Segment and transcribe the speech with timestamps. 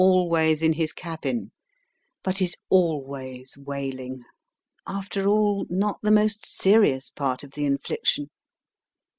[0.01, 1.51] always in his cabin,
[2.23, 4.19] but is always wailing,
[4.87, 8.27] after all not the most serious part of the infliction.